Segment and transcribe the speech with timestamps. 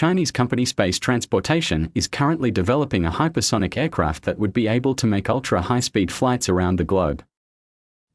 [0.00, 5.06] Chinese company Space Transportation is currently developing a hypersonic aircraft that would be able to
[5.06, 7.22] make ultra high speed flights around the globe.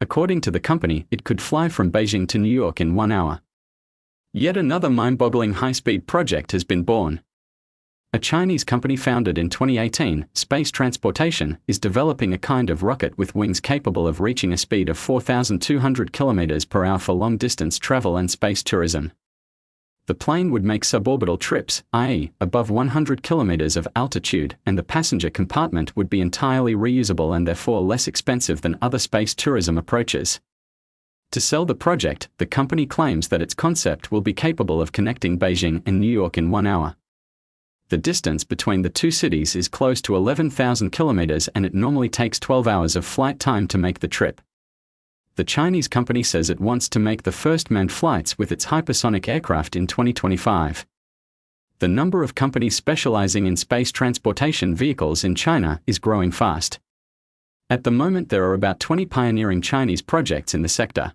[0.00, 3.42] According to the company, it could fly from Beijing to New York in one hour.
[4.32, 7.20] Yet another mind boggling high speed project has been born.
[8.14, 13.34] A Chinese company founded in 2018, Space Transportation, is developing a kind of rocket with
[13.34, 18.16] wings capable of reaching a speed of 4,200 km per hour for long distance travel
[18.16, 19.12] and space tourism.
[20.06, 25.30] The plane would make suborbital trips, i.e., above 100 kilometers of altitude, and the passenger
[25.30, 30.40] compartment would be entirely reusable and therefore less expensive than other space tourism approaches.
[31.30, 35.38] To sell the project, the company claims that its concept will be capable of connecting
[35.38, 36.96] Beijing and New York in one hour.
[37.88, 42.38] The distance between the two cities is close to 11,000 kilometers and it normally takes
[42.38, 44.42] 12 hours of flight time to make the trip
[45.36, 49.28] the Chinese company says it wants to make the first manned flights with its hypersonic
[49.28, 50.86] aircraft in 2025.
[51.80, 56.78] The number of companies specializing in space transportation vehicles in China is growing fast.
[57.68, 61.14] At the moment, there are about 20 pioneering Chinese projects in the sector.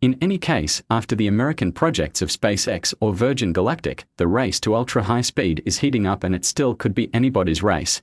[0.00, 4.74] In any case, after the American projects of SpaceX or Virgin Galactic, the race to
[4.74, 8.02] ultra high speed is heating up and it still could be anybody's race.